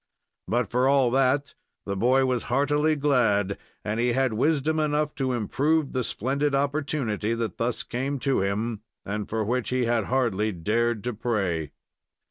[0.47, 1.53] But, for all that,
[1.85, 7.35] the boy was heartily glad, and he had wisdom enough to improve the splendid opportunity
[7.35, 11.73] that thus came to him, and for which he had hardly dared to pray.